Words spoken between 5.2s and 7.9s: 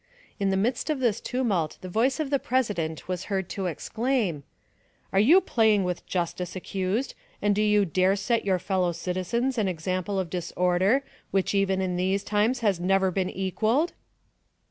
playing with justice, accused, and do you